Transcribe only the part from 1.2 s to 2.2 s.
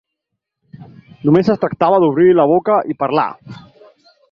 Només es tractava